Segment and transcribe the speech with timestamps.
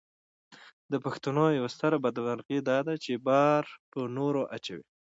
[0.91, 4.85] د پښتنو یوه ستره بدمرغي داده چې بار پر نورو اچوي.